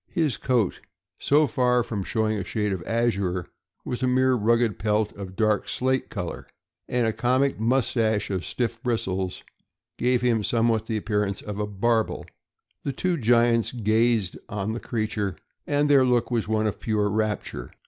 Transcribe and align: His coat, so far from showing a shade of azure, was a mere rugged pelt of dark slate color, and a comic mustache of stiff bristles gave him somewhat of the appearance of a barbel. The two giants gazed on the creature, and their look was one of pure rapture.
His 0.09 0.35
coat, 0.35 0.81
so 1.19 1.45
far 1.45 1.83
from 1.83 2.03
showing 2.03 2.39
a 2.39 2.43
shade 2.43 2.73
of 2.73 2.81
azure, 2.87 3.45
was 3.85 4.01
a 4.01 4.07
mere 4.07 4.33
rugged 4.33 4.79
pelt 4.79 5.11
of 5.11 5.35
dark 5.35 5.69
slate 5.69 6.09
color, 6.09 6.47
and 6.87 7.05
a 7.05 7.13
comic 7.13 7.59
mustache 7.59 8.31
of 8.31 8.43
stiff 8.43 8.81
bristles 8.81 9.43
gave 9.99 10.23
him 10.23 10.43
somewhat 10.43 10.81
of 10.81 10.87
the 10.87 10.97
appearance 10.97 11.43
of 11.43 11.59
a 11.59 11.67
barbel. 11.67 12.25
The 12.81 12.93
two 12.93 13.15
giants 13.15 13.71
gazed 13.71 14.39
on 14.49 14.73
the 14.73 14.79
creature, 14.79 15.35
and 15.67 15.87
their 15.87 16.03
look 16.03 16.31
was 16.31 16.47
one 16.47 16.65
of 16.65 16.79
pure 16.79 17.07
rapture. 17.07 17.69